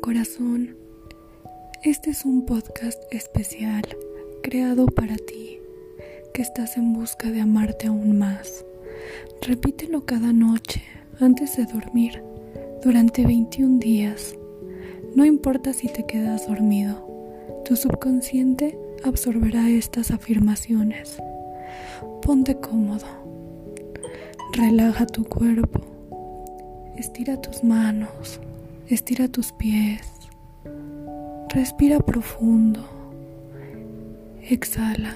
[0.00, 0.76] corazón.
[1.82, 3.82] Este es un podcast especial
[4.42, 5.58] creado para ti,
[6.32, 8.64] que estás en busca de amarte aún más.
[9.42, 10.82] Repítelo cada noche
[11.20, 12.22] antes de dormir
[12.82, 14.36] durante 21 días.
[15.14, 17.06] No importa si te quedas dormido,
[17.64, 21.18] tu subconsciente absorberá estas afirmaciones.
[22.22, 23.06] Ponte cómodo.
[24.52, 25.80] Relaja tu cuerpo.
[26.96, 28.40] Estira tus manos.
[28.90, 30.00] Estira tus pies.
[31.50, 32.80] Respira profundo.
[34.40, 35.12] Exhala.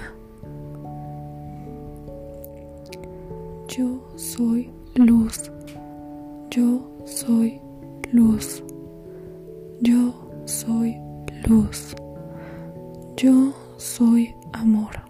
[3.67, 5.49] Yo soy luz.
[6.51, 7.59] Yo soy
[8.11, 8.61] luz.
[9.81, 10.13] Yo
[10.45, 10.95] soy
[11.47, 11.95] luz.
[13.17, 15.01] Yo soy amor.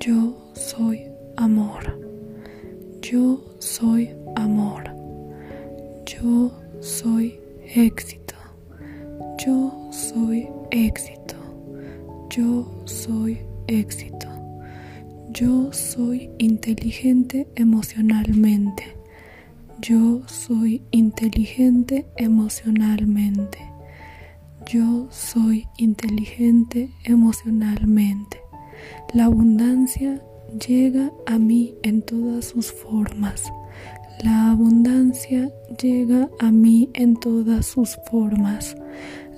[0.00, 2.00] Yo soy amor.
[3.02, 4.84] Yo soy amor.
[6.06, 7.40] Yo soy
[7.74, 8.34] éxito.
[9.44, 11.34] Yo soy éxito.
[12.30, 14.28] Yo soy éxito.
[15.30, 18.96] Yo soy inteligente emocionalmente.
[19.80, 23.58] Yo soy inteligente emocionalmente.
[24.66, 28.40] Yo soy inteligente emocionalmente.
[29.12, 30.22] La abundancia
[30.66, 33.52] llega a mí en todas sus formas.
[34.24, 38.74] La abundancia llega a mí en todas sus formas.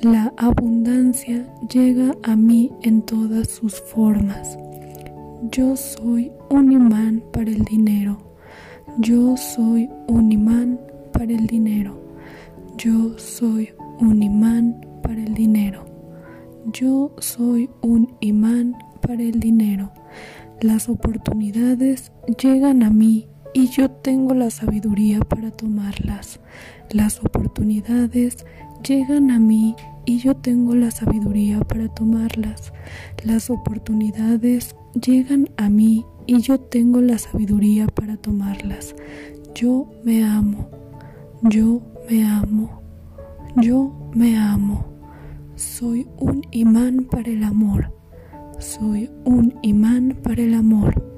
[0.00, 4.56] La abundancia llega a mí en todas sus formas.
[5.50, 8.36] Yo soy un imán para el dinero.
[8.98, 10.78] Yo soy un imán
[11.12, 12.00] para el dinero.
[12.76, 15.84] Yo soy un imán para el dinero.
[16.72, 19.90] Yo soy un imán para el dinero.
[20.60, 23.26] Las oportunidades llegan a mí
[23.56, 26.40] y yo tengo la sabiduría para tomarlas.
[26.90, 28.44] Las oportunidades
[28.86, 32.74] llegan a mí y yo tengo la sabiduría para tomarlas.
[33.24, 38.94] Las oportunidades llegan a mí y yo tengo la sabiduría para tomarlas.
[39.54, 40.68] Yo me amo.
[41.40, 42.82] Yo me amo.
[43.56, 44.84] Yo me amo.
[45.54, 47.90] Soy un imán para el amor.
[48.58, 51.15] Soy un imán para el amor.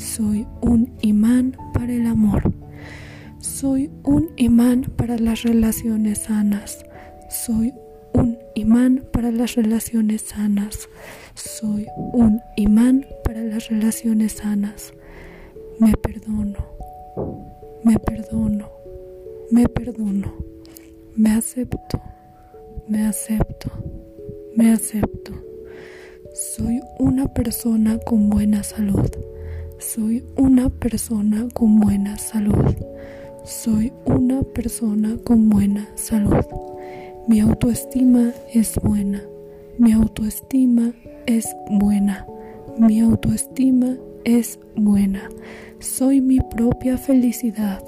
[0.00, 2.54] Soy un imán para el amor.
[3.38, 6.86] Soy un imán para las relaciones sanas.
[7.28, 7.74] Soy
[8.14, 10.88] un imán para las relaciones sanas.
[11.34, 14.94] Soy un imán para las relaciones sanas.
[15.78, 16.64] Me perdono.
[17.84, 18.70] Me perdono.
[19.50, 20.34] Me perdono.
[21.14, 22.00] Me acepto.
[22.88, 23.70] Me acepto.
[24.56, 25.32] Me acepto.
[26.32, 29.10] Soy una persona con buena salud.
[29.80, 32.76] Soy una persona con buena salud.
[33.46, 36.44] Soy una persona con buena salud.
[37.26, 39.22] Mi autoestima es buena.
[39.78, 40.92] Mi autoestima
[41.24, 42.26] es buena.
[42.78, 45.30] Mi autoestima es buena.
[45.78, 47.82] Soy mi propia felicidad.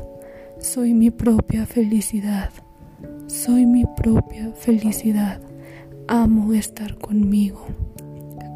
[0.60, 2.48] Soy mi propia felicidad.
[3.26, 5.42] Soy mi propia felicidad.
[6.09, 7.66] Amo estar conmigo.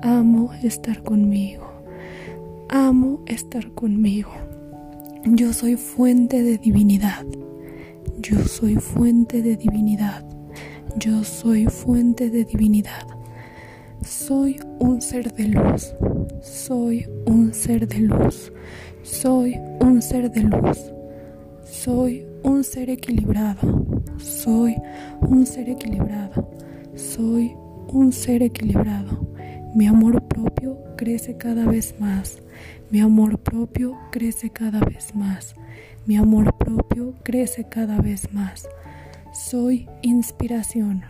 [0.03, 1.76] Amo estar conmigo.
[2.79, 4.33] Amo estar conmigo.
[5.25, 7.25] Yo soy fuente de divinidad.
[8.19, 10.27] Yo soy fuente de divinidad.
[10.99, 13.07] Yo soy fuente de divinidad.
[14.05, 15.95] Soy un ser de luz.
[16.43, 18.53] Soy un ser de luz.
[19.03, 20.93] Soy un ser de luz.
[21.65, 24.03] Soy un ser equilibrado.
[24.19, 24.77] Soy
[25.23, 26.51] un ser equilibrado.
[26.95, 27.55] Soy
[27.89, 29.36] un ser equilibrado.
[29.77, 32.39] Mi amor propio crece cada vez más.
[32.91, 35.55] Mi amor propio crece cada vez más.
[36.07, 38.67] Mi amor propio crece cada vez más.
[39.35, 41.03] Soy inspiración.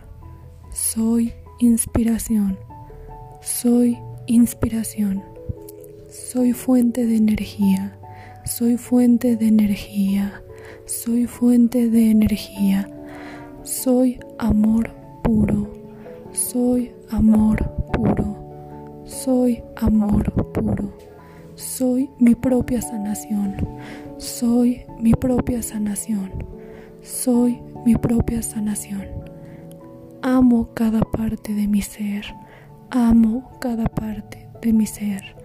[0.73, 2.59] Soy inspiración.
[3.41, 5.23] Soy inspiración.
[6.09, 7.97] Soy fuente de energía.
[8.43, 10.43] Soy fuente de energía.
[10.85, 12.89] Soy fuente de energía.
[13.63, 14.91] Soy amor
[15.23, 15.71] puro.
[16.33, 17.63] Soy amor
[17.93, 18.46] puro.
[19.07, 20.93] Soy amor puro.
[21.55, 23.55] Soy mi propia sanación.
[24.17, 26.43] Soy mi propia sanación.
[27.01, 29.05] Soy mi propia sanación.
[30.21, 32.25] Amo cada parte de mi ser.
[32.89, 35.37] Amo cada parte de mi ser.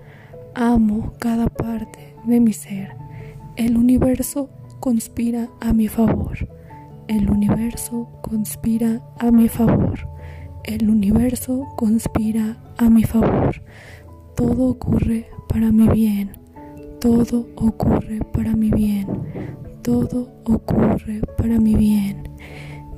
[0.56, 2.97] Amo cada parte de mi ser.
[3.55, 4.50] El universo
[4.81, 6.49] conspira a mi favor.
[7.06, 10.09] El universo conspira a mi favor.
[10.64, 13.61] El universo conspira a mi favor.
[14.37, 16.31] Todo ocurre para mi bien.
[17.00, 19.09] Todo ocurre para mi bien.
[19.82, 22.23] Todo ocurre para mi bien.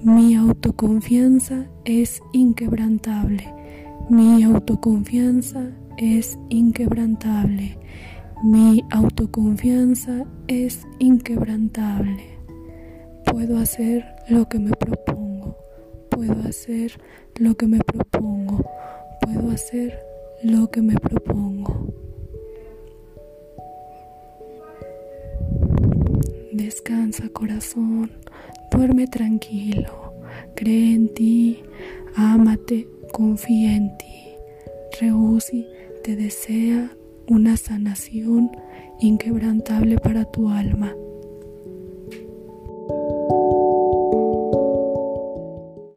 [0.02, 3.44] Mi autoconfianza es inquebrantable.
[4.10, 7.78] Mi autoconfianza es inquebrantable.
[8.42, 12.38] Mi autoconfianza es inquebrantable.
[13.24, 15.13] Puedo hacer lo que me propongo.
[16.26, 16.98] Puedo hacer
[17.36, 18.64] lo que me propongo.
[19.20, 19.98] Puedo hacer
[20.42, 21.92] lo que me propongo.
[26.50, 28.10] Descansa corazón,
[28.70, 30.14] duerme tranquilo,
[30.56, 31.62] cree en ti,
[32.16, 34.34] ámate, confía en ti.
[34.98, 35.66] Reusi
[36.04, 36.90] te desea
[37.26, 38.50] una sanación
[38.98, 40.94] inquebrantable para tu alma.